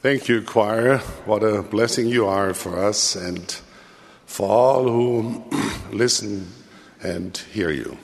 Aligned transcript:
Thank 0.00 0.28
you, 0.28 0.42
choir. 0.42 0.98
What 1.26 1.42
a 1.42 1.60
blessing 1.60 2.06
you 2.06 2.24
are 2.28 2.54
for 2.54 2.78
us 2.78 3.16
and 3.16 3.50
for 4.26 4.48
all 4.48 4.84
who 4.84 5.42
listen 5.90 6.52
and 7.02 7.36
hear 7.36 7.70
you. 7.70 7.98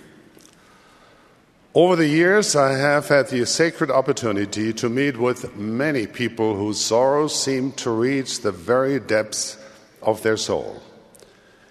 Over 1.72 1.95
the 1.95 2.09
years, 2.09 2.57
I 2.57 2.72
have 2.72 3.07
had 3.07 3.29
the 3.29 3.46
sacred 3.46 3.93
opportunity 3.93 4.72
to 4.72 4.88
meet 4.88 5.19
with 5.19 5.54
many 5.54 6.09
people 6.09 6.57
whose 6.57 6.80
sorrows 6.80 7.41
seem 7.41 7.71
to 7.75 7.93
reach 7.93 8.41
the 8.41 8.51
very 8.51 8.99
depths 8.99 9.57
of 10.03 10.21
their 10.25 10.37
soul. 10.37 10.83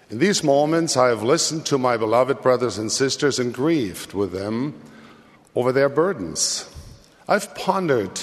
In 0.08 0.20
these 0.20 0.42
moments, 0.42 0.96
I 0.96 1.08
have 1.08 1.22
listened 1.22 1.66
to 1.66 1.76
my 1.76 1.98
beloved 1.98 2.40
brothers 2.40 2.78
and 2.78 2.90
sisters 2.90 3.38
and 3.38 3.52
grieved 3.52 4.14
with 4.14 4.32
them 4.32 4.80
over 5.54 5.70
their 5.70 5.90
burdens. 5.90 6.66
I've 7.28 7.54
pondered 7.54 8.22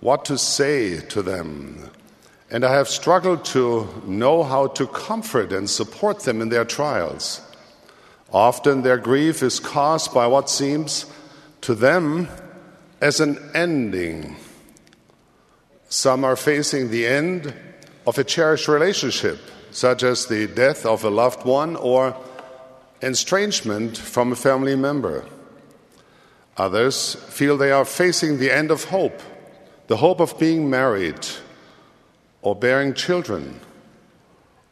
what 0.00 0.24
to 0.26 0.38
say 0.38 1.00
to 1.00 1.22
them, 1.22 1.90
and 2.50 2.64
I 2.64 2.72
have 2.74 2.88
struggled 2.88 3.44
to 3.46 3.88
know 4.06 4.42
how 4.42 4.68
to 4.68 4.86
comfort 4.86 5.52
and 5.52 5.68
support 5.68 6.20
them 6.20 6.40
in 6.40 6.48
their 6.48 6.64
trials. 6.64 7.40
Often 8.32 8.82
their 8.82 8.98
grief 8.98 9.42
is 9.42 9.60
caused 9.60 10.12
by 10.12 10.26
what 10.26 10.50
seems 10.50 11.06
to 11.62 11.74
them 11.74 12.28
as 13.00 13.20
an 13.20 13.38
ending. 13.54 14.36
Some 15.88 16.24
are 16.24 16.36
facing 16.36 16.90
the 16.90 17.06
end 17.06 17.54
of 18.06 18.18
a 18.18 18.24
cherished 18.24 18.68
relationship, 18.68 19.38
such 19.70 20.02
as 20.02 20.26
the 20.26 20.46
death 20.46 20.86
of 20.86 21.04
a 21.04 21.10
loved 21.10 21.44
one 21.44 21.76
or 21.76 22.16
estrangement 23.02 23.96
from 23.96 24.32
a 24.32 24.36
family 24.36 24.76
member. 24.76 25.24
Others 26.56 27.14
feel 27.28 27.56
they 27.56 27.72
are 27.72 27.84
facing 27.84 28.38
the 28.38 28.50
end 28.50 28.70
of 28.70 28.84
hope, 28.84 29.20
the 29.86 29.96
hope 29.96 30.20
of 30.20 30.38
being 30.38 30.68
married 30.68 31.26
or 32.42 32.54
bearing 32.54 32.94
children 32.94 33.60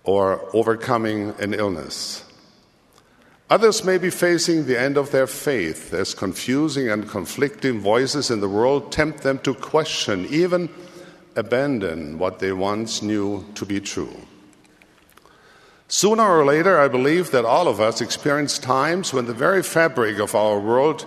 or 0.03 0.49
overcoming 0.55 1.35
an 1.41 1.55
illness. 1.55 2.25
Others 3.51 3.85
may 3.85 3.99
be 3.99 4.11
facing 4.11 4.67
the 4.67 4.81
end 4.81 4.97
of 4.97 5.11
their 5.11 5.27
faith 5.27 5.93
as 5.93 6.15
confusing 6.15 6.89
and 6.89 7.09
conflicting 7.09 7.79
voices 7.79 8.31
in 8.31 8.41
the 8.41 8.49
world 8.49 8.91
tempt 8.91 9.23
them 9.23 9.39
to 9.41 9.55
question, 9.55 10.27
even 10.27 10.69
abandon 11.37 12.19
what 12.19 12.39
they 12.39 12.53
once 12.53 13.03
knew 13.03 13.45
to 13.55 13.67
be 13.67 13.81
true. 13.81 14.17
Sooner 15.89 16.25
or 16.25 16.45
later, 16.45 16.81
I 16.81 16.89
believe 16.89 17.31
that 17.33 17.45
all 17.45 17.69
of 17.69 17.81
us 17.81 18.01
experience 18.01 18.59
times 18.59 19.13
when 19.13 19.27
the 19.27 19.35
very 19.35 19.63
fabric 19.63 20.19
of 20.19 20.35
our 20.35 20.59
world 20.59 21.07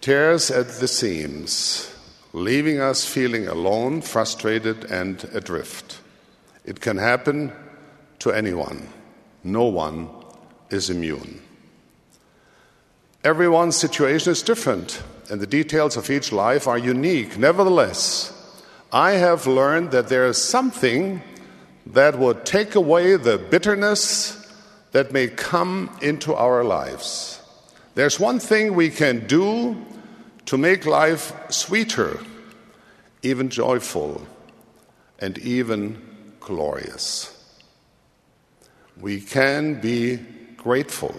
tears 0.00 0.50
at 0.50 0.68
the 0.80 0.88
seams, 0.88 1.91
leaving 2.32 2.80
us 2.80 3.04
feeling 3.04 3.46
alone, 3.46 4.00
frustrated, 4.00 4.84
and 4.84 5.24
adrift. 5.34 6.00
It 6.64 6.80
can 6.80 6.96
happen 6.96 7.52
to 8.20 8.30
anyone. 8.30 8.88
No 9.44 9.64
one 9.64 10.08
is 10.70 10.88
immune. 10.88 11.42
Everyone's 13.24 13.76
situation 13.76 14.32
is 14.32 14.42
different, 14.42 15.02
and 15.30 15.40
the 15.40 15.46
details 15.46 15.96
of 15.96 16.10
each 16.10 16.32
life 16.32 16.66
are 16.66 16.78
unique. 16.78 17.38
Nevertheless, 17.38 18.32
I 18.92 19.12
have 19.12 19.46
learned 19.46 19.90
that 19.92 20.08
there 20.08 20.26
is 20.26 20.38
something 20.38 21.22
that 21.86 22.18
would 22.18 22.44
take 22.44 22.74
away 22.74 23.16
the 23.16 23.38
bitterness 23.38 24.38
that 24.92 25.12
may 25.12 25.28
come 25.28 25.90
into 26.00 26.34
our 26.34 26.64
lives. 26.64 27.40
There's 27.94 28.18
one 28.18 28.38
thing 28.40 28.74
we 28.74 28.90
can 28.90 29.26
do 29.26 29.76
to 30.46 30.58
make 30.58 30.86
life 30.86 31.32
sweeter, 31.50 32.18
even 33.22 33.48
joyful, 33.48 34.26
and 35.18 35.38
even 35.38 36.02
glorious. 36.40 37.28
We 39.00 39.20
can 39.20 39.80
be 39.80 40.18
grateful. 40.56 41.14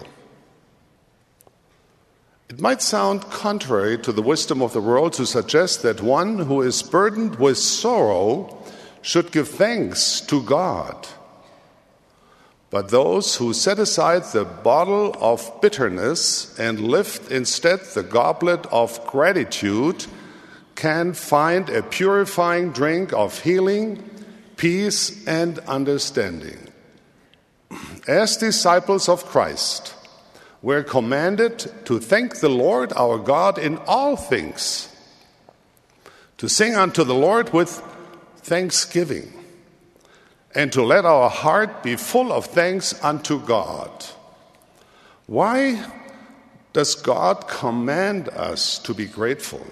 It 2.48 2.60
might 2.60 2.82
sound 2.82 3.22
contrary 3.30 3.98
to 3.98 4.12
the 4.12 4.22
wisdom 4.22 4.62
of 4.62 4.72
the 4.72 4.80
world 4.80 5.14
to 5.14 5.26
suggest 5.26 5.82
that 5.82 6.00
one 6.00 6.38
who 6.38 6.62
is 6.62 6.82
burdened 6.82 7.36
with 7.36 7.58
sorrow 7.58 8.62
should 9.02 9.32
give 9.32 9.48
thanks 9.48 10.20
to 10.22 10.42
God. 10.42 11.08
But 12.74 12.88
those 12.88 13.36
who 13.36 13.52
set 13.52 13.78
aside 13.78 14.24
the 14.24 14.44
bottle 14.44 15.14
of 15.20 15.60
bitterness 15.60 16.58
and 16.58 16.80
lift 16.80 17.30
instead 17.30 17.78
the 17.78 18.02
goblet 18.02 18.66
of 18.66 19.06
gratitude 19.06 20.06
can 20.74 21.12
find 21.12 21.70
a 21.70 21.84
purifying 21.84 22.72
drink 22.72 23.12
of 23.12 23.38
healing, 23.38 24.02
peace, 24.56 25.24
and 25.24 25.60
understanding. 25.68 26.58
As 28.08 28.38
disciples 28.38 29.08
of 29.08 29.24
Christ, 29.24 29.94
we're 30.60 30.82
commanded 30.82 31.70
to 31.84 32.00
thank 32.00 32.40
the 32.40 32.48
Lord 32.48 32.92
our 32.96 33.18
God 33.18 33.56
in 33.56 33.78
all 33.86 34.16
things, 34.16 34.88
to 36.38 36.48
sing 36.48 36.74
unto 36.74 37.04
the 37.04 37.14
Lord 37.14 37.52
with 37.52 37.80
thanksgiving, 38.38 39.32
and 40.54 40.72
to 40.72 40.82
let 40.82 41.04
our 41.04 41.28
heart 41.28 41.82
be 41.82 41.96
full 41.96 42.32
of 42.32 42.46
thanks 42.46 43.02
unto 43.02 43.40
God. 43.40 44.06
Why 45.26 45.84
does 46.72 46.94
God 46.94 47.48
command 47.48 48.28
us 48.28 48.78
to 48.80 48.94
be 48.94 49.06
grateful? 49.06 49.66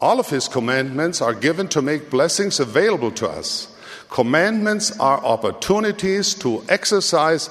All 0.00 0.18
of 0.18 0.30
His 0.30 0.48
commandments 0.48 1.20
are 1.20 1.34
given 1.34 1.68
to 1.68 1.82
make 1.82 2.10
blessings 2.10 2.58
available 2.58 3.12
to 3.12 3.28
us. 3.28 3.68
Commandments 4.10 4.98
are 4.98 5.24
opportunities 5.24 6.34
to 6.34 6.64
exercise 6.68 7.50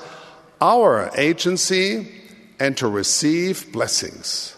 our 0.60 1.10
agency 1.16 2.12
and 2.60 2.76
to 2.78 2.88
receive 2.88 3.72
blessings. 3.72 4.58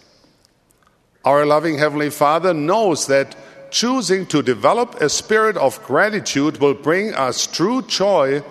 Our 1.24 1.46
loving 1.46 1.78
Heavenly 1.78 2.09
Father 2.09 2.53
knows 2.53 3.08
that 3.08 3.35
choosing 3.73 4.28
to 4.28 4.44
develop 4.44 5.01
a 5.01 5.09
spirit 5.09 5.57
of 5.57 5.84
gratitude 5.84 6.57
will 6.61 6.75
bring 6.75 7.11
us 7.16 7.47
true 7.47 7.81
joy 7.81 8.44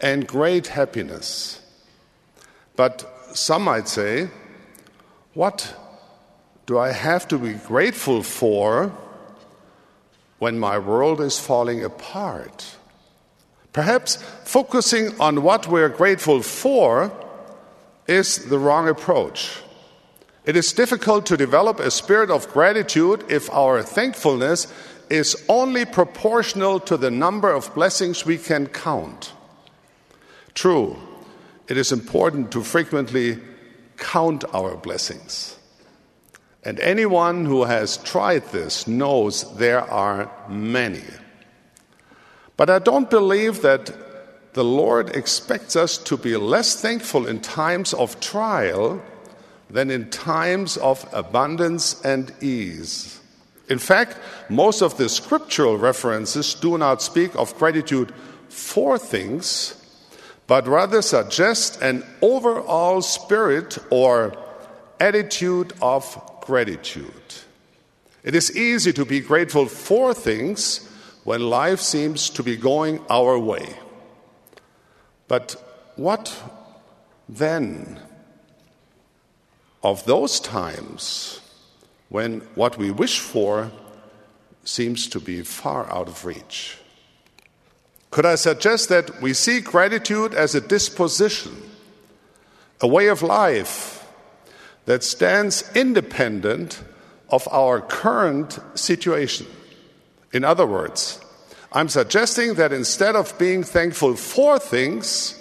and 0.00 0.28
great 0.28 0.66
happiness. 0.66 1.60
But 2.76 3.10
some 3.32 3.62
might 3.62 3.88
say, 3.88 4.28
what 5.32 5.74
do 6.66 6.78
I 6.78 6.92
have 6.92 7.26
to 7.28 7.38
be 7.38 7.54
grateful 7.54 8.22
for 8.22 8.92
when 10.38 10.58
my 10.58 10.78
world 10.78 11.22
is 11.22 11.40
falling 11.40 11.82
apart? 11.82 12.76
Perhaps 13.72 14.16
focusing 14.44 15.18
on 15.18 15.42
what 15.42 15.66
we're 15.66 15.88
grateful 15.88 16.42
for 16.42 17.10
is 18.06 18.50
the 18.50 18.58
wrong 18.58 18.86
approach. 18.86 19.62
It 20.48 20.56
is 20.56 20.72
difficult 20.72 21.26
to 21.26 21.36
develop 21.36 21.78
a 21.78 21.90
spirit 21.90 22.30
of 22.30 22.48
gratitude 22.48 23.22
if 23.28 23.50
our 23.50 23.82
thankfulness 23.82 24.66
is 25.10 25.36
only 25.46 25.84
proportional 25.84 26.80
to 26.88 26.96
the 26.96 27.10
number 27.10 27.52
of 27.52 27.74
blessings 27.74 28.24
we 28.24 28.38
can 28.38 28.66
count. 28.66 29.34
True, 30.54 30.96
it 31.68 31.76
is 31.76 31.92
important 31.92 32.50
to 32.52 32.62
frequently 32.62 33.36
count 33.98 34.42
our 34.54 34.74
blessings. 34.78 35.58
And 36.64 36.80
anyone 36.80 37.44
who 37.44 37.64
has 37.64 37.98
tried 37.98 38.46
this 38.46 38.88
knows 38.88 39.54
there 39.58 39.82
are 39.82 40.32
many. 40.48 41.04
But 42.56 42.70
I 42.70 42.78
don't 42.78 43.10
believe 43.10 43.60
that 43.60 44.54
the 44.54 44.64
Lord 44.64 45.14
expects 45.14 45.76
us 45.76 45.98
to 45.98 46.16
be 46.16 46.38
less 46.38 46.80
thankful 46.80 47.26
in 47.26 47.40
times 47.40 47.92
of 47.92 48.18
trial 48.20 49.02
than 49.70 49.90
in 49.90 50.10
times 50.10 50.76
of 50.78 51.06
abundance 51.12 52.00
and 52.02 52.32
ease. 52.42 53.20
In 53.68 53.78
fact, 53.78 54.16
most 54.48 54.82
of 54.82 54.96
the 54.96 55.08
scriptural 55.08 55.76
references 55.76 56.54
do 56.54 56.78
not 56.78 57.02
speak 57.02 57.34
of 57.36 57.56
gratitude 57.58 58.12
for 58.48 58.98
things, 58.98 59.74
but 60.46 60.66
rather 60.66 61.02
suggest 61.02 61.82
an 61.82 62.02
overall 62.22 63.02
spirit 63.02 63.76
or 63.90 64.34
attitude 64.98 65.74
of 65.82 66.18
gratitude. 66.40 67.12
It 68.24 68.34
is 68.34 68.56
easy 68.56 68.92
to 68.94 69.04
be 69.04 69.20
grateful 69.20 69.66
for 69.66 70.14
things 70.14 70.88
when 71.24 71.42
life 71.42 71.80
seems 71.80 72.30
to 72.30 72.42
be 72.42 72.56
going 72.56 73.00
our 73.10 73.38
way. 73.38 73.76
But 75.28 75.56
what 75.96 76.34
then 77.28 78.00
of 79.88 80.04
those 80.04 80.38
times 80.38 81.40
when 82.10 82.40
what 82.54 82.76
we 82.76 82.90
wish 82.90 83.20
for 83.20 83.70
seems 84.64 85.08
to 85.08 85.18
be 85.18 85.42
far 85.42 85.90
out 85.90 86.08
of 86.08 86.26
reach? 86.26 86.76
Could 88.10 88.26
I 88.26 88.34
suggest 88.34 88.90
that 88.90 89.22
we 89.22 89.32
see 89.32 89.60
gratitude 89.60 90.34
as 90.34 90.54
a 90.54 90.60
disposition, 90.60 91.56
a 92.80 92.86
way 92.86 93.08
of 93.08 93.22
life 93.22 94.06
that 94.84 95.02
stands 95.02 95.64
independent 95.74 96.82
of 97.30 97.48
our 97.48 97.80
current 97.80 98.58
situation? 98.74 99.46
In 100.32 100.44
other 100.44 100.66
words, 100.66 101.18
I'm 101.72 101.88
suggesting 101.88 102.54
that 102.54 102.72
instead 102.72 103.16
of 103.16 103.38
being 103.38 103.62
thankful 103.62 104.16
for 104.16 104.58
things, 104.58 105.34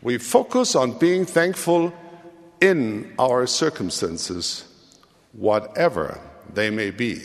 we 0.00 0.16
focus 0.16 0.74
on 0.74 0.98
being 0.98 1.26
thankful 1.26 1.92
in 2.60 3.12
our 3.18 3.46
circumstances, 3.46 4.64
whatever 5.32 6.20
they 6.52 6.70
may 6.70 6.90
be. 6.90 7.22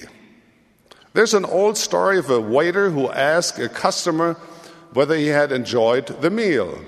There's 1.14 1.34
an 1.34 1.46
old 1.46 1.78
story 1.78 2.18
of 2.18 2.30
a 2.30 2.42
waiter 2.42 2.90
who 2.90 3.10
asked 3.10 3.60
a 3.60 3.70
customer 3.70 4.34
whether 4.94 5.16
he 5.16 5.28
had 5.28 5.52
enjoyed 5.52 6.08
the 6.08 6.30
meal. 6.30 6.80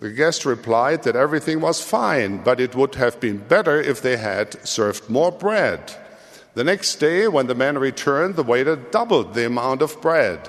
The 0.00 0.10
guest 0.10 0.44
replied 0.44 1.02
that 1.04 1.16
everything 1.16 1.60
was 1.60 1.82
fine, 1.82 2.42
but 2.42 2.60
it 2.60 2.74
would 2.74 2.94
have 2.96 3.20
been 3.20 3.38
better 3.38 3.80
if 3.80 4.02
they 4.02 4.16
had 4.16 4.66
served 4.66 5.08
more 5.08 5.32
bread. 5.32 5.94
The 6.54 6.64
next 6.64 6.96
day, 6.96 7.26
when 7.26 7.46
the 7.46 7.54
man 7.54 7.78
returned, 7.78 8.36
the 8.36 8.42
waiter 8.42 8.76
doubled 8.76 9.34
the 9.34 9.46
amount 9.46 9.82
of 9.82 10.00
bread, 10.00 10.48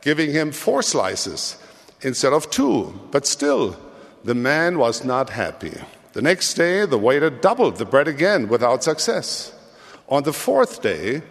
giving 0.00 0.30
him 0.30 0.52
four 0.52 0.82
slices 0.82 1.56
instead 2.00 2.32
of 2.32 2.50
two. 2.50 2.98
But 3.10 3.26
still, 3.26 3.76
the 4.24 4.34
man 4.34 4.78
was 4.78 5.04
not 5.04 5.30
happy. 5.30 5.78
The 6.12 6.22
next 6.22 6.54
day, 6.54 6.84
the 6.84 6.98
waiter 6.98 7.30
doubled 7.30 7.76
the 7.76 7.86
bread 7.86 8.06
again 8.06 8.48
without 8.48 8.84
success. 8.84 9.52
On 10.08 10.22
the 10.22 10.32
fourth 10.32 10.82
day, 10.82 11.22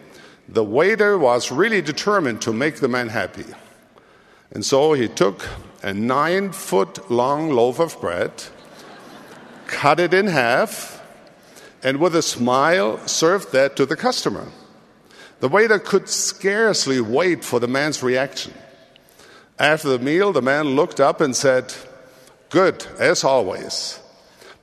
the 0.50 0.64
waiter 0.64 1.18
was 1.18 1.52
really 1.52 1.82
determined 1.82 2.42
to 2.42 2.52
make 2.52 2.78
the 2.78 2.88
man 2.88 3.10
happy. 3.10 3.46
And 4.52 4.66
so 4.66 4.94
he 4.94 5.08
took 5.08 5.48
a 5.84 5.94
nine 5.94 6.52
foot 6.52 7.10
long 7.10 7.52
loaf 7.52 7.80
of 7.80 8.00
bread, 8.02 8.32
cut 9.68 10.00
it 10.00 10.14
in 10.14 10.28
half, 10.28 11.02
and 11.84 12.00
with 12.00 12.16
a 12.16 12.22
smile 12.22 12.98
served 13.08 13.52
that 13.54 13.76
to 13.76 13.86
the 13.86 13.96
customer. 13.96 14.48
The 15.40 15.48
waiter 15.48 15.80
could 15.80 16.10
scarcely 16.10 17.02
wait 17.02 17.46
for 17.46 17.60
the 17.60 17.68
man's 17.68 18.04
reaction. 18.04 18.54
After 19.58 19.90
the 19.90 20.00
meal, 20.00 20.34
the 20.34 20.42
man 20.42 20.76
looked 20.76 21.00
up 21.00 21.22
and 21.22 21.36
said, 21.36 21.74
Good, 22.50 22.86
as 23.00 23.24
always. 23.24 24.01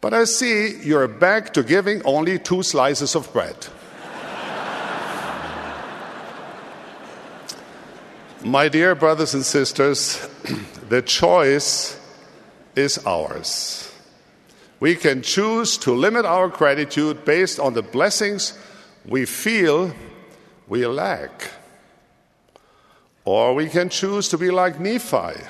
But 0.01 0.15
I 0.15 0.25
see 0.25 0.81
you're 0.83 1.09
back 1.09 1.53
to 1.55 1.63
giving 1.63 2.03
only 2.05 2.39
two 2.39 2.63
slices 2.63 3.17
of 3.17 3.33
bread. 3.33 3.67
My 8.45 8.69
dear 8.69 8.95
brothers 8.95 9.35
and 9.35 9.45
sisters, 9.45 10.27
the 10.89 11.03
choice 11.03 11.99
is 12.77 12.99
ours. 13.05 13.93
We 14.79 14.95
can 14.95 15.23
choose 15.23 15.77
to 15.79 15.93
limit 15.93 16.25
our 16.25 16.47
gratitude 16.47 17.25
based 17.25 17.59
on 17.59 17.75
the 17.75 17.83
blessings 17.83 18.57
we 19.05 19.27
feel 19.27 19.93
we 20.69 20.87
lack. 20.87 21.51
Or 23.25 23.55
we 23.55 23.69
can 23.69 23.89
choose 23.89 24.29
to 24.29 24.39
be 24.39 24.53
like 24.53 24.79
Nephi 24.79 25.43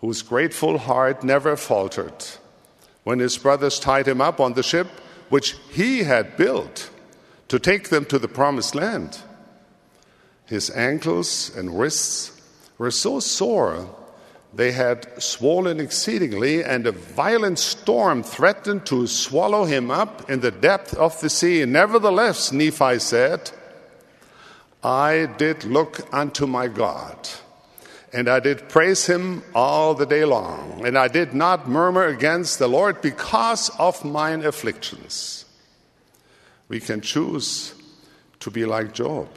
whose 0.00 0.22
grateful 0.22 0.78
heart 0.78 1.22
never 1.22 1.56
faltered 1.56 2.24
when 3.04 3.18
his 3.18 3.38
brothers 3.38 3.78
tied 3.78 4.06
him 4.06 4.20
up 4.20 4.40
on 4.40 4.54
the 4.54 4.62
ship 4.62 4.88
which 5.28 5.56
he 5.70 6.04
had 6.04 6.36
built 6.36 6.90
to 7.48 7.58
take 7.58 7.88
them 7.88 8.04
to 8.04 8.18
the 8.18 8.28
promised 8.28 8.74
land. 8.74 9.18
His 10.46 10.70
ankles 10.70 11.54
and 11.56 11.78
wrists 11.78 12.40
were 12.78 12.90
so 12.90 13.20
sore 13.20 13.88
they 14.54 14.72
had 14.72 15.22
swollen 15.22 15.80
exceedingly, 15.80 16.62
and 16.62 16.86
a 16.86 16.92
violent 16.92 17.58
storm 17.58 18.22
threatened 18.22 18.84
to 18.86 19.06
swallow 19.06 19.64
him 19.64 19.90
up 19.90 20.30
in 20.30 20.40
the 20.40 20.50
depth 20.50 20.94
of 20.94 21.18
the 21.20 21.30
sea. 21.30 21.64
Nevertheless, 21.64 22.52
Nephi 22.52 22.98
said, 22.98 23.50
I 24.84 25.26
did 25.38 25.64
look 25.64 26.06
unto 26.12 26.46
my 26.46 26.68
God 26.68 27.16
and 28.12 28.28
I 28.28 28.40
did 28.40 28.68
praise 28.68 29.06
him 29.06 29.42
all 29.54 29.94
the 29.94 30.04
day 30.04 30.24
long. 30.24 30.84
And 30.84 30.98
I 30.98 31.08
did 31.08 31.32
not 31.32 31.68
murmur 31.68 32.06
against 32.06 32.58
the 32.58 32.68
Lord 32.68 33.00
because 33.00 33.70
of 33.78 34.04
mine 34.04 34.44
afflictions. 34.44 35.46
We 36.68 36.78
can 36.80 37.00
choose 37.00 37.74
to 38.40 38.50
be 38.50 38.66
like 38.66 38.92
Job, 38.92 39.28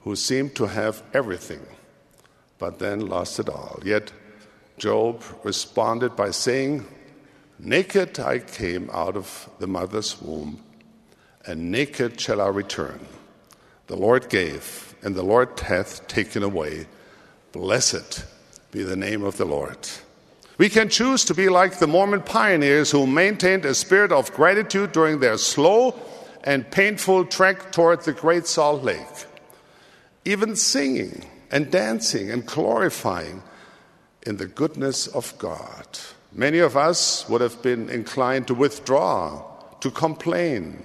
who 0.00 0.16
seemed 0.16 0.56
to 0.56 0.66
have 0.66 1.02
everything, 1.14 1.64
but 2.58 2.78
then 2.78 3.06
lost 3.06 3.38
it 3.38 3.48
all. 3.48 3.78
Yet 3.84 4.12
Job 4.78 5.22
responded 5.44 6.16
by 6.16 6.30
saying, 6.30 6.86
Naked 7.58 8.18
I 8.18 8.40
came 8.40 8.90
out 8.92 9.16
of 9.16 9.48
the 9.60 9.68
mother's 9.68 10.20
womb, 10.20 10.60
and 11.46 11.70
naked 11.70 12.20
shall 12.20 12.40
I 12.40 12.48
return. 12.48 13.06
The 13.86 13.96
Lord 13.96 14.28
gave 14.28 14.91
and 15.02 15.14
the 15.14 15.22
Lord 15.22 15.58
hath 15.60 16.06
taken 16.06 16.42
away. 16.42 16.86
Blessed 17.52 18.24
be 18.70 18.82
the 18.82 18.96
name 18.96 19.22
of 19.22 19.36
the 19.36 19.44
Lord. 19.44 19.78
We 20.58 20.68
can 20.68 20.88
choose 20.88 21.24
to 21.26 21.34
be 21.34 21.48
like 21.48 21.78
the 21.78 21.86
Mormon 21.86 22.22
pioneers 22.22 22.90
who 22.90 23.06
maintained 23.06 23.64
a 23.64 23.74
spirit 23.74 24.12
of 24.12 24.32
gratitude 24.32 24.92
during 24.92 25.20
their 25.20 25.36
slow 25.36 25.98
and 26.44 26.70
painful 26.70 27.26
trek 27.26 27.72
toward 27.72 28.02
the 28.02 28.12
Great 28.12 28.46
Salt 28.46 28.82
Lake. 28.82 29.26
Even 30.24 30.56
singing 30.56 31.24
and 31.50 31.70
dancing 31.70 32.30
and 32.30 32.46
glorifying 32.46 33.42
in 34.22 34.36
the 34.36 34.46
goodness 34.46 35.06
of 35.08 35.36
God. 35.38 35.86
Many 36.32 36.58
of 36.60 36.76
us 36.76 37.28
would 37.28 37.40
have 37.40 37.60
been 37.60 37.90
inclined 37.90 38.46
to 38.46 38.54
withdraw, 38.54 39.42
to 39.80 39.90
complain, 39.90 40.82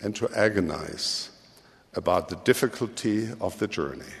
and 0.00 0.14
to 0.16 0.28
agonize 0.36 1.31
about 1.94 2.28
the 2.28 2.36
difficulty 2.36 3.28
of 3.40 3.58
the 3.58 3.68
journey. 3.68 4.12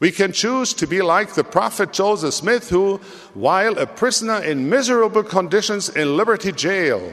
We 0.00 0.10
can 0.10 0.32
choose 0.32 0.74
to 0.74 0.86
be 0.86 1.02
like 1.02 1.34
the 1.34 1.44
prophet 1.44 1.92
Joseph 1.92 2.34
Smith, 2.34 2.68
who, 2.68 2.96
while 3.34 3.78
a 3.78 3.86
prisoner 3.86 4.42
in 4.42 4.68
miserable 4.68 5.22
conditions 5.22 5.88
in 5.88 6.16
Liberty 6.16 6.52
Jail, 6.52 7.12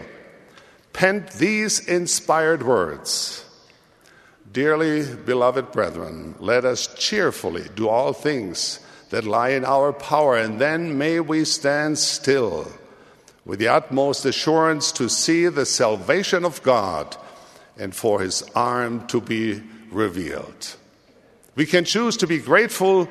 penned 0.93 1.29
these 1.29 1.79
inspired 1.87 2.63
words 2.63 3.45
Dearly 4.51 5.15
beloved 5.15 5.71
brethren, 5.71 6.35
let 6.39 6.65
us 6.65 6.93
cheerfully 6.95 7.63
do 7.75 7.87
all 7.87 8.11
things 8.11 8.81
that 9.09 9.23
lie 9.23 9.49
in 9.49 9.63
our 9.63 9.93
power, 9.93 10.37
and 10.37 10.59
then 10.59 10.97
may 10.97 11.21
we 11.21 11.45
stand 11.45 11.97
still 11.97 12.67
with 13.45 13.59
the 13.59 13.69
utmost 13.69 14.25
assurance 14.25 14.91
to 14.91 15.07
see 15.07 15.47
the 15.47 15.65
salvation 15.65 16.43
of 16.43 16.61
God 16.63 17.15
and 17.77 17.95
for 17.95 18.19
his 18.19 18.43
arm 18.53 19.07
to 19.07 19.21
be 19.21 19.61
revealed. 19.91 20.75
We 21.55 21.65
can 21.65 21.85
choose 21.85 22.17
to 22.17 22.27
be 22.27 22.39
grateful 22.39 23.09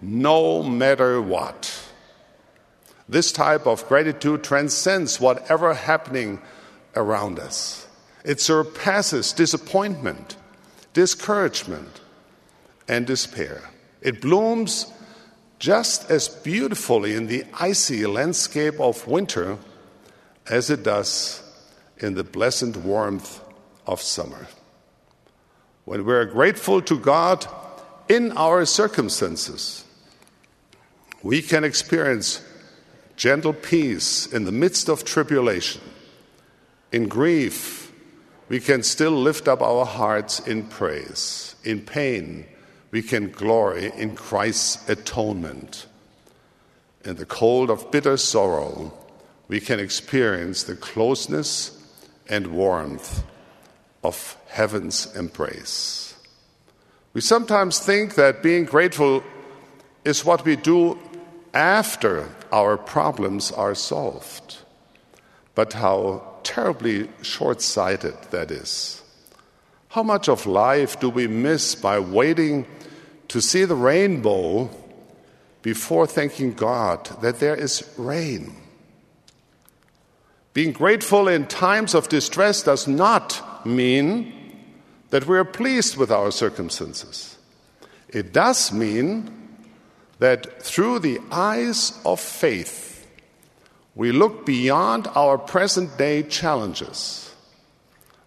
no 0.00 0.62
matter 0.62 1.20
what. 1.20 1.88
This 3.08 3.32
type 3.32 3.66
of 3.66 3.86
gratitude 3.88 4.44
transcends 4.44 5.20
whatever 5.20 5.74
happening 5.74 6.40
around 6.94 7.38
us. 7.38 7.86
It 8.24 8.40
surpasses 8.40 9.32
disappointment, 9.32 10.36
discouragement, 10.92 12.00
and 12.86 13.06
despair. 13.06 13.70
It 14.02 14.20
blooms 14.20 14.92
just 15.58 16.10
as 16.10 16.28
beautifully 16.28 17.14
in 17.14 17.26
the 17.26 17.44
icy 17.58 18.06
landscape 18.06 18.78
of 18.80 19.06
winter 19.06 19.58
as 20.48 20.70
it 20.70 20.82
does 20.82 21.42
in 21.98 22.14
the 22.14 22.24
pleasant 22.24 22.76
warmth 22.78 23.40
of 23.86 24.00
summer 24.00 24.46
when 25.90 26.04
we're 26.04 26.24
grateful 26.24 26.80
to 26.80 26.96
God 26.96 27.44
in 28.08 28.30
our 28.36 28.64
circumstances, 28.64 29.84
we 31.20 31.42
can 31.42 31.64
experience 31.64 32.40
gentle 33.16 33.52
peace 33.52 34.24
in 34.32 34.44
the 34.44 34.52
midst 34.52 34.88
of 34.88 35.04
tribulation. 35.04 35.80
In 36.92 37.08
grief, 37.08 37.92
we 38.48 38.60
can 38.60 38.84
still 38.84 39.10
lift 39.10 39.48
up 39.48 39.60
our 39.60 39.84
hearts 39.84 40.38
in 40.38 40.62
praise. 40.68 41.56
In 41.64 41.80
pain, 41.80 42.46
we 42.92 43.02
can 43.02 43.32
glory 43.32 43.90
in 43.96 44.14
Christ's 44.14 44.88
atonement. 44.88 45.86
In 47.04 47.16
the 47.16 47.26
cold 47.26 47.68
of 47.68 47.90
bitter 47.90 48.16
sorrow, 48.16 48.96
we 49.48 49.58
can 49.58 49.80
experience 49.80 50.62
the 50.62 50.76
closeness 50.76 51.76
and 52.28 52.46
warmth 52.46 53.24
of 54.02 54.36
heaven's 54.48 55.14
embrace. 55.16 56.14
We 57.12 57.20
sometimes 57.20 57.78
think 57.78 58.14
that 58.14 58.42
being 58.42 58.64
grateful 58.64 59.22
is 60.04 60.24
what 60.24 60.44
we 60.44 60.56
do 60.56 60.98
after 61.52 62.28
our 62.52 62.76
problems 62.76 63.50
are 63.52 63.74
solved. 63.74 64.58
But 65.54 65.72
how 65.72 66.22
terribly 66.42 67.08
short 67.22 67.60
sighted 67.60 68.14
that 68.30 68.50
is. 68.50 69.02
How 69.88 70.02
much 70.04 70.28
of 70.28 70.46
life 70.46 71.00
do 71.00 71.10
we 71.10 71.26
miss 71.26 71.74
by 71.74 71.98
waiting 71.98 72.66
to 73.28 73.40
see 73.40 73.64
the 73.64 73.74
rainbow 73.74 74.70
before 75.62 76.06
thanking 76.06 76.54
God 76.54 77.06
that 77.20 77.40
there 77.40 77.56
is 77.56 77.82
rain? 77.98 78.54
Being 80.54 80.72
grateful 80.72 81.28
in 81.28 81.46
times 81.46 81.94
of 81.94 82.08
distress 82.08 82.62
does 82.62 82.86
not 82.86 83.42
mean 83.66 84.32
that 85.10 85.26
we 85.26 85.36
are 85.36 85.44
pleased 85.44 85.96
with 85.96 86.10
our 86.10 86.30
circumstances. 86.30 87.36
It 88.08 88.32
does 88.32 88.72
mean 88.72 89.30
that 90.18 90.62
through 90.62 91.00
the 91.00 91.20
eyes 91.30 91.98
of 92.04 92.20
faith, 92.20 93.06
we 93.94 94.12
look 94.12 94.46
beyond 94.46 95.08
our 95.14 95.38
present 95.38 95.96
day 95.98 96.22
challenges. 96.22 97.34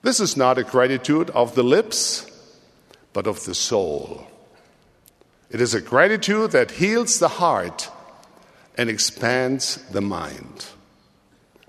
This 0.02 0.20
is 0.20 0.36
not 0.36 0.58
a 0.58 0.64
gratitude 0.64 1.30
of 1.30 1.56
the 1.56 1.64
lips, 1.64 2.30
but 3.14 3.28
of 3.28 3.46
the 3.46 3.56
soul. 3.56 4.28
It 5.50 5.62
is 5.62 5.74
a 5.74 5.82
gratitude 5.82 6.52
that 6.52 6.72
heals 6.72 7.20
the 7.20 7.28
heart 7.28 7.90
and 8.76 8.90
expands 8.90 9.78
the 9.92 10.02
mind. 10.02 10.66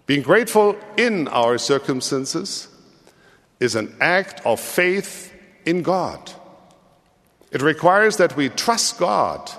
Being 0.06 0.22
grateful 0.22 0.76
in 0.96 1.28
our 1.28 1.58
circumstances 1.58 2.68
is 3.60 3.74
an 3.74 3.94
act 4.00 4.44
of 4.44 4.60
faith 4.60 5.32
in 5.64 5.82
God. 5.82 6.32
It 7.50 7.62
requires 7.62 8.16
that 8.16 8.36
we 8.36 8.48
trust 8.48 8.98
God 8.98 9.50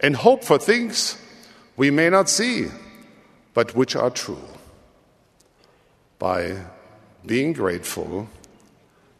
and 0.00 0.16
hope 0.16 0.44
for 0.44 0.58
things 0.58 1.16
we 1.76 1.90
may 1.90 2.10
not 2.10 2.28
see, 2.28 2.68
but 3.54 3.74
which 3.74 3.94
are 3.94 4.10
true. 4.10 4.42
By 6.18 6.56
being 7.24 7.52
grateful, 7.52 8.28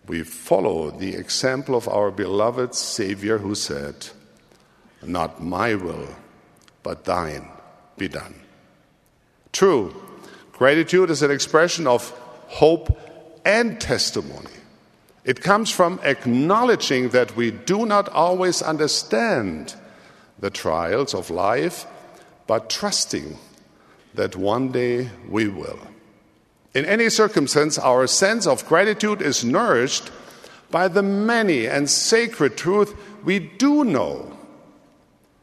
we 0.07 0.23
follow 0.23 0.91
the 0.91 1.15
example 1.15 1.75
of 1.77 1.89
our 1.89 2.11
beloved 2.11 2.75
Savior 2.75 3.39
who 3.39 3.55
said, 3.55 4.09
Not 5.03 5.43
my 5.43 5.75
will, 5.75 6.09
but 6.83 7.05
thine 7.05 7.49
be 7.97 8.09
done. 8.09 8.35
True, 9.53 9.95
gratitude 10.53 11.11
is 11.11 11.23
an 11.23 11.31
expression 11.31 11.87
of 11.87 12.11
hope 12.49 12.99
and 13.51 13.81
testimony. 13.81 14.57
It 15.25 15.43
comes 15.43 15.71
from 15.71 16.01
acknowledging 16.05 17.09
that 17.11 17.35
we 17.35 17.51
do 17.51 17.85
not 17.85 18.09
always 18.09 18.63
understand 18.63 19.75
the 20.39 20.51
trials 20.51 21.15
of 21.15 21.31
life, 21.31 21.85
but 22.47 22.71
trusting 22.71 23.37
that 24.15 24.37
one 24.37 24.71
day 24.71 25.11
we 25.29 25.49
will. 25.49 25.81
In 26.75 26.85
any 26.87 27.11
circumstance, 27.11 27.77
our 27.79 28.07
sense 28.07 28.47
of 28.47 28.67
gratitude 28.67 29.21
is 29.21 29.45
nourished 29.45 30.11
by 30.71 30.87
the 30.87 31.03
many 31.03 31.67
and 31.67 31.91
sacred 31.91 32.57
truth 32.57 32.95
we 33.25 33.41
do 33.41 33.83
know 33.83 34.37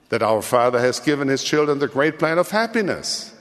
that 0.09 0.23
our 0.23 0.41
Father 0.41 0.79
has 0.79 1.01
given 1.01 1.27
His 1.27 1.43
children 1.43 1.79
the 1.79 1.89
great 1.89 2.17
plan 2.17 2.39
of 2.39 2.51
happiness, 2.51 3.35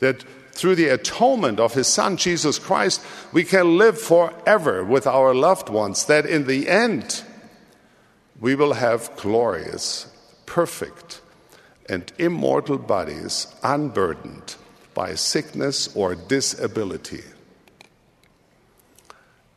that 0.00 0.24
through 0.52 0.74
the 0.74 0.88
atonement 0.88 1.60
of 1.60 1.74
His 1.74 1.86
Son, 1.86 2.16
Jesus 2.16 2.58
Christ, 2.58 3.02
we 3.32 3.44
can 3.44 3.78
live 3.78 4.00
forever 4.00 4.84
with 4.84 5.06
our 5.06 5.34
loved 5.34 5.68
ones, 5.68 6.06
that 6.06 6.26
in 6.26 6.46
the 6.46 6.68
end 6.68 7.22
we 8.40 8.54
will 8.54 8.74
have 8.74 9.14
glorious, 9.16 10.06
perfect, 10.46 11.20
and 11.88 12.12
immortal 12.18 12.78
bodies 12.78 13.46
unburdened 13.62 14.56
by 14.94 15.14
sickness 15.14 15.94
or 15.94 16.14
disability. 16.14 17.24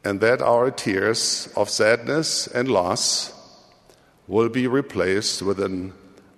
And 0.04 0.20
that 0.20 0.42
our 0.42 0.70
tears 0.70 1.52
of 1.56 1.70
sadness 1.70 2.48
and 2.48 2.68
loss 2.70 3.32
will 4.28 4.50
be 4.50 4.68
replaced 4.68 5.42
with 5.42 5.60
an 5.60 5.94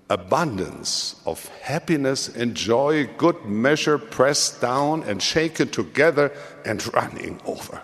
abundance 0.09 1.19
of 1.25 1.47
happiness 1.59 2.27
and 2.27 2.55
joy, 2.55 3.07
good 3.17 3.45
measure, 3.45 3.97
pressed 3.97 4.61
down 4.61 5.03
and 5.03 5.21
shaken 5.21 5.69
together 5.69 6.31
and 6.63 6.93
running 6.93 7.41
over. 7.45 7.81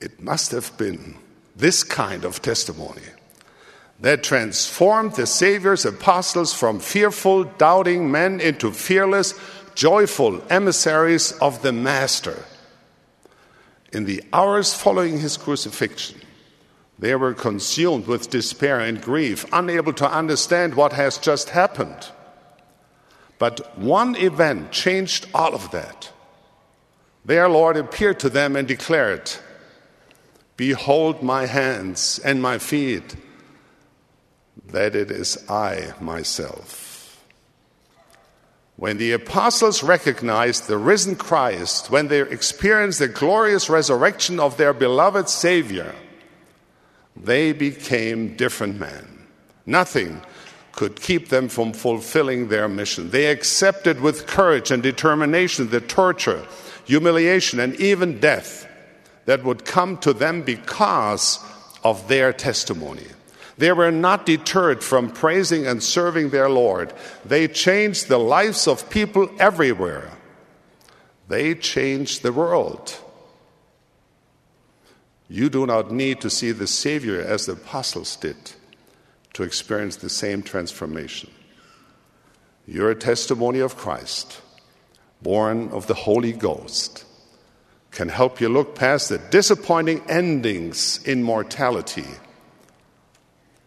It 0.00 0.20
must 0.20 0.50
have 0.50 0.76
been 0.76 1.16
this 1.56 1.82
kind 1.82 2.24
of 2.24 2.42
testimony 2.42 3.02
that 4.00 4.22
transformed 4.22 5.14
the 5.14 5.26
Savior's 5.26 5.86
apostles 5.86 6.52
from 6.52 6.80
fearful, 6.80 7.44
doubting 7.44 8.10
men 8.10 8.40
into 8.40 8.70
fearless, 8.72 9.32
joyful 9.74 10.42
emissaries 10.50 11.32
of 11.40 11.62
the 11.62 11.72
Master. 11.72 12.44
In 13.92 14.04
the 14.04 14.22
hours 14.32 14.74
following 14.74 15.20
his 15.20 15.36
crucifixion, 15.36 16.20
they 16.98 17.14
were 17.14 17.34
consumed 17.34 18.06
with 18.06 18.30
despair 18.30 18.80
and 18.80 19.00
grief, 19.00 19.44
unable 19.52 19.92
to 19.94 20.10
understand 20.10 20.74
what 20.74 20.92
has 20.92 21.18
just 21.18 21.50
happened. 21.50 22.10
But 23.38 23.76
one 23.78 24.14
event 24.16 24.70
changed 24.70 25.26
all 25.34 25.54
of 25.54 25.70
that. 25.72 26.12
Their 27.24 27.48
Lord 27.48 27.76
appeared 27.76 28.20
to 28.20 28.28
them 28.28 28.54
and 28.54 28.68
declared, 28.68 29.30
Behold 30.56 31.22
my 31.22 31.46
hands 31.46 32.20
and 32.24 32.40
my 32.40 32.58
feet, 32.58 33.16
that 34.68 34.94
it 34.94 35.10
is 35.10 35.44
I 35.50 35.94
myself. 36.00 37.24
When 38.76 38.98
the 38.98 39.12
apostles 39.12 39.82
recognized 39.82 40.66
the 40.66 40.78
risen 40.78 41.16
Christ, 41.16 41.90
when 41.90 42.08
they 42.08 42.20
experienced 42.20 42.98
the 42.98 43.08
glorious 43.08 43.68
resurrection 43.68 44.38
of 44.40 44.56
their 44.56 44.72
beloved 44.72 45.28
Savior, 45.28 45.94
they 47.16 47.52
became 47.52 48.36
different 48.36 48.78
men. 48.78 49.26
Nothing 49.66 50.20
could 50.72 51.00
keep 51.00 51.28
them 51.28 51.48
from 51.48 51.72
fulfilling 51.72 52.48
their 52.48 52.68
mission. 52.68 53.10
They 53.10 53.26
accepted 53.26 54.00
with 54.00 54.26
courage 54.26 54.70
and 54.70 54.82
determination 54.82 55.70
the 55.70 55.80
torture, 55.80 56.44
humiliation, 56.84 57.60
and 57.60 57.76
even 57.76 58.18
death 58.18 58.68
that 59.26 59.44
would 59.44 59.64
come 59.64 59.96
to 59.98 60.12
them 60.12 60.42
because 60.42 61.38
of 61.84 62.08
their 62.08 62.32
testimony. 62.32 63.06
They 63.56 63.72
were 63.72 63.92
not 63.92 64.26
deterred 64.26 64.82
from 64.82 65.10
praising 65.10 65.66
and 65.66 65.82
serving 65.82 66.30
their 66.30 66.50
Lord. 66.50 66.92
They 67.24 67.46
changed 67.46 68.08
the 68.08 68.18
lives 68.18 68.66
of 68.66 68.90
people 68.90 69.30
everywhere. 69.38 70.10
They 71.28 71.54
changed 71.54 72.22
the 72.22 72.32
world. 72.32 72.98
You 75.34 75.50
do 75.50 75.66
not 75.66 75.90
need 75.90 76.20
to 76.20 76.30
see 76.30 76.52
the 76.52 76.68
Savior 76.68 77.20
as 77.20 77.46
the 77.46 77.54
apostles 77.54 78.14
did 78.14 78.36
to 79.32 79.42
experience 79.42 79.96
the 79.96 80.08
same 80.08 80.44
transformation. 80.44 81.28
Your 82.68 82.94
testimony 82.94 83.58
of 83.58 83.76
Christ, 83.76 84.40
born 85.22 85.70
of 85.70 85.88
the 85.88 85.94
Holy 85.94 86.30
Ghost, 86.30 87.04
can 87.90 88.10
help 88.10 88.40
you 88.40 88.48
look 88.48 88.76
past 88.76 89.08
the 89.08 89.18
disappointing 89.18 90.04
endings 90.08 91.02
in 91.02 91.24
mortality 91.24 92.06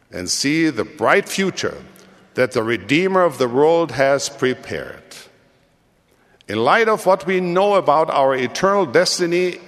and 0.10 0.30
see 0.30 0.70
the 0.70 0.86
bright 0.86 1.28
future 1.28 1.84
that 2.36 2.54
the 2.54 2.64
Redeemer 2.64 3.24
of 3.24 3.40
the 3.40 3.50
world 3.50 3.92
has 3.92 4.30
prepared. 4.30 5.04
In 6.48 6.64
light 6.64 6.88
of 6.88 7.06
what 7.06 7.26
we 7.26 7.42
know 7.42 7.76
about 7.76 8.10
our 8.10 8.34
eternal 8.34 8.86
destiny 8.86 9.60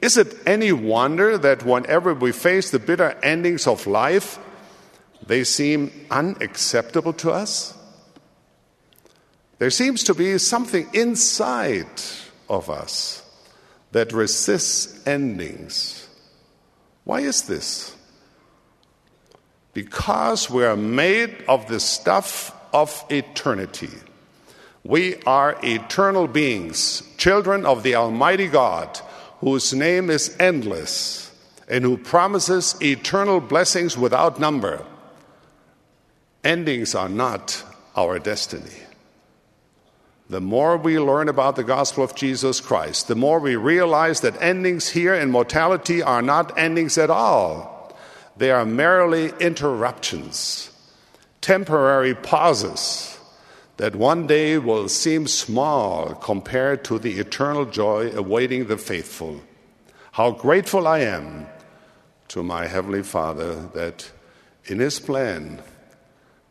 is 0.00 0.16
it 0.16 0.36
any 0.46 0.72
wonder 0.72 1.36
that 1.38 1.64
whenever 1.64 2.14
we 2.14 2.32
face 2.32 2.70
the 2.70 2.78
bitter 2.78 3.18
endings 3.22 3.66
of 3.66 3.86
life, 3.86 4.38
they 5.26 5.44
seem 5.44 5.90
unacceptable 6.10 7.12
to 7.14 7.32
us? 7.32 7.76
There 9.58 9.70
seems 9.70 10.04
to 10.04 10.14
be 10.14 10.38
something 10.38 10.88
inside 10.92 11.88
of 12.48 12.70
us 12.70 13.24
that 13.90 14.12
resists 14.12 15.04
endings. 15.06 16.08
Why 17.04 17.20
is 17.20 17.42
this? 17.42 17.96
Because 19.72 20.48
we 20.48 20.64
are 20.64 20.76
made 20.76 21.44
of 21.48 21.66
the 21.66 21.80
stuff 21.80 22.54
of 22.72 23.04
eternity. 23.10 23.90
We 24.84 25.16
are 25.22 25.58
eternal 25.62 26.28
beings, 26.28 27.02
children 27.16 27.66
of 27.66 27.82
the 27.82 27.96
Almighty 27.96 28.46
God 28.46 29.00
whose 29.40 29.72
name 29.72 30.10
is 30.10 30.34
endless 30.38 31.30
and 31.68 31.84
who 31.84 31.96
promises 31.96 32.76
eternal 32.80 33.40
blessings 33.40 33.96
without 33.96 34.40
number. 34.40 34.84
Endings 36.42 36.94
are 36.94 37.08
not 37.08 37.62
our 37.96 38.18
destiny. 38.18 38.82
The 40.30 40.40
more 40.40 40.76
we 40.76 40.98
learn 40.98 41.28
about 41.28 41.56
the 41.56 41.64
gospel 41.64 42.04
of 42.04 42.14
Jesus 42.14 42.60
Christ, 42.60 43.08
the 43.08 43.14
more 43.14 43.38
we 43.38 43.56
realize 43.56 44.20
that 44.20 44.40
endings 44.42 44.88
here 44.88 45.14
in 45.14 45.30
mortality 45.30 46.02
are 46.02 46.22
not 46.22 46.56
endings 46.58 46.98
at 46.98 47.10
all. 47.10 47.96
They 48.36 48.50
are 48.50 48.66
merely 48.66 49.32
interruptions, 49.40 50.70
temporary 51.40 52.14
pauses 52.14 53.17
that 53.78 53.94
one 53.94 54.26
day 54.26 54.58
will 54.58 54.88
seem 54.88 55.26
small 55.26 56.14
compared 56.16 56.84
to 56.84 56.98
the 56.98 57.18
eternal 57.18 57.64
joy 57.64 58.10
awaiting 58.10 58.66
the 58.66 58.76
faithful. 58.76 59.40
How 60.12 60.32
grateful 60.32 60.86
I 60.86 60.98
am 60.98 61.46
to 62.28 62.42
my 62.42 62.66
Heavenly 62.66 63.04
Father 63.04 63.54
that 63.74 64.10
in 64.64 64.80
His 64.80 64.98
plan 64.98 65.62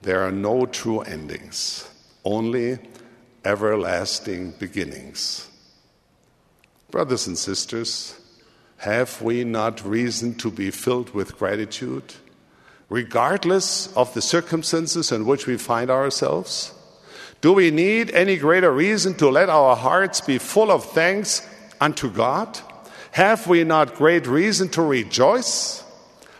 there 0.01 0.21
are 0.21 0.31
no 0.31 0.65
true 0.65 1.01
endings, 1.01 1.89
only 2.23 2.79
everlasting 3.43 4.51
beginnings. 4.51 5.49
Brothers 6.91 7.27
and 7.27 7.37
sisters, 7.37 8.17
have 8.77 9.21
we 9.21 9.43
not 9.43 9.85
reason 9.85 10.35
to 10.35 10.49
be 10.49 10.71
filled 10.71 11.09
with 11.09 11.37
gratitude, 11.37 12.13
regardless 12.87 13.93
of 13.97 14.13
the 14.13 14.21
circumstances 14.21 15.11
in 15.11 15.25
which 15.25 15.45
we 15.45 15.57
find 15.57 15.89
ourselves? 15.89 16.73
Do 17.41 17.53
we 17.53 17.69
need 17.69 18.11
any 18.11 18.37
greater 18.37 18.71
reason 18.71 19.13
to 19.15 19.29
let 19.29 19.49
our 19.49 19.75
hearts 19.75 20.21
be 20.21 20.39
full 20.39 20.71
of 20.71 20.83
thanks 20.83 21.47
unto 21.79 22.09
God? 22.09 22.59
Have 23.11 23.47
we 23.47 23.63
not 23.63 23.95
great 23.95 24.25
reason 24.25 24.69
to 24.69 24.81
rejoice? 24.81 25.83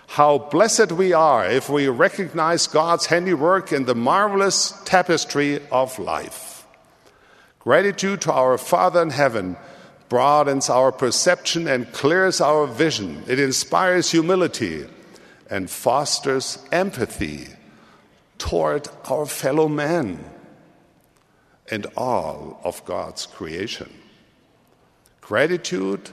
How 0.08 0.40
blessed 0.40 0.92
we 0.92 1.14
are 1.14 1.46
if 1.46 1.70
we 1.70 1.88
recognize 1.88 2.66
God's 2.66 3.06
handiwork 3.06 3.72
in 3.72 3.86
the 3.86 3.94
marvelous 3.94 4.74
tapestry 4.86 5.62
of 5.72 6.00
life. 6.00 6.66
Gratitude 7.60 8.22
to 8.22 8.32
our 8.34 8.58
Father 8.58 9.02
in 9.02 9.12
heaven 9.12 9.58
broadens 10.10 10.70
our 10.70 10.92
perception 10.92 11.68
and 11.68 11.92
clears 11.92 12.42
our 12.42 12.66
vision. 12.66 13.24
It 13.28 13.40
inspires 13.40 14.10
humility 14.10 14.88
and 15.50 15.70
fosters 15.70 16.58
empathy 16.72 17.50
toward 18.38 18.88
our 19.10 19.26
fellow 19.26 19.68
men 19.68 20.24
and 21.70 21.86
all 21.96 22.60
of 22.64 22.84
God's 22.86 23.26
creation. 23.26 23.92
Gratitude 25.22 26.10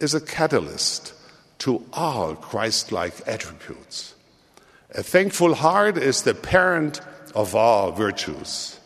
is 0.00 0.14
a 0.14 0.20
catalyst 0.20 1.14
to 1.58 1.84
all 1.92 2.34
Christ 2.34 2.92
like 2.92 3.26
attributes. 3.26 4.14
A 4.94 5.02
thankful 5.02 5.54
heart 5.54 5.98
is 5.98 6.22
the 6.22 6.34
parent 6.34 7.00
of 7.34 7.54
all 7.54 7.92
virtues. 7.92 8.78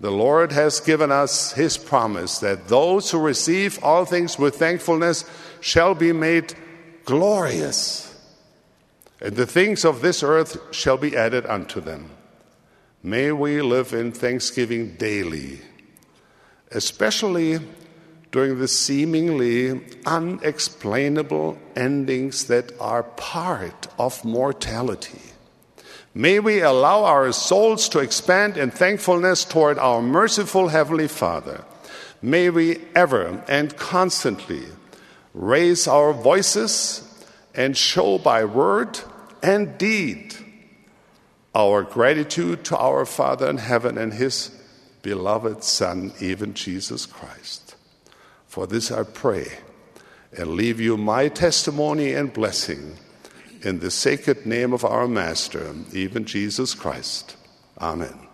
The 0.00 0.10
Lord 0.10 0.52
has 0.52 0.80
given 0.80 1.10
us 1.10 1.52
His 1.52 1.76
promise 1.76 2.38
that 2.38 2.68
those 2.68 3.10
who 3.10 3.18
receive 3.18 3.82
all 3.82 4.04
things 4.04 4.38
with 4.38 4.56
thankfulness 4.56 5.24
shall 5.60 5.94
be 5.94 6.12
made 6.12 6.54
glorious, 7.04 8.14
and 9.20 9.34
the 9.34 9.46
things 9.46 9.84
of 9.84 10.02
this 10.02 10.22
earth 10.22 10.58
shall 10.72 10.96
be 10.96 11.16
added 11.16 11.46
unto 11.46 11.80
them. 11.80 12.10
May 13.02 13.30
we 13.30 13.62
live 13.62 13.92
in 13.92 14.10
thanksgiving 14.10 14.96
daily, 14.96 15.60
especially 16.72 17.60
during 18.32 18.58
the 18.58 18.66
seemingly 18.66 19.80
unexplainable 20.04 21.58
endings 21.76 22.46
that 22.46 22.72
are 22.80 23.04
part 23.04 23.86
of 24.00 24.24
mortality. 24.24 25.20
May 26.12 26.40
we 26.40 26.60
allow 26.60 27.04
our 27.04 27.30
souls 27.30 27.88
to 27.90 28.00
expand 28.00 28.56
in 28.56 28.72
thankfulness 28.72 29.44
toward 29.44 29.78
our 29.78 30.02
merciful 30.02 30.66
Heavenly 30.66 31.06
Father. 31.06 31.64
May 32.20 32.50
we 32.50 32.80
ever 32.96 33.44
and 33.46 33.76
constantly 33.76 34.64
raise 35.34 35.86
our 35.86 36.12
voices 36.12 37.24
and 37.54 37.76
show 37.76 38.18
by 38.18 38.44
word 38.44 38.98
and 39.40 39.78
deed 39.78 40.34
our 41.58 41.82
gratitude 41.82 42.64
to 42.64 42.78
our 42.78 43.04
Father 43.04 43.50
in 43.50 43.58
heaven 43.58 43.98
and 43.98 44.14
His 44.14 44.56
beloved 45.02 45.64
Son, 45.64 46.12
even 46.20 46.54
Jesus 46.54 47.04
Christ. 47.04 47.74
For 48.46 48.68
this 48.68 48.92
I 48.92 49.02
pray 49.02 49.58
and 50.36 50.50
leave 50.50 50.78
you 50.78 50.96
my 50.96 51.26
testimony 51.28 52.12
and 52.12 52.32
blessing 52.32 52.96
in 53.62 53.80
the 53.80 53.90
sacred 53.90 54.46
name 54.46 54.72
of 54.72 54.84
our 54.84 55.08
Master, 55.08 55.74
even 55.92 56.24
Jesus 56.24 56.74
Christ. 56.74 57.36
Amen. 57.80 58.27